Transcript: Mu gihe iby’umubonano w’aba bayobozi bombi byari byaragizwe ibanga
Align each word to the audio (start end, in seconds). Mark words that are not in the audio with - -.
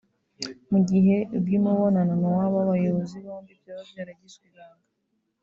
Mu 0.69 0.79
gihe 0.89 1.15
iby’umubonano 1.37 2.13
w’aba 2.37 2.59
bayobozi 2.69 3.15
bombi 3.25 3.51
byari 3.61 3.81
byaragizwe 3.89 4.43
ibanga 4.51 4.87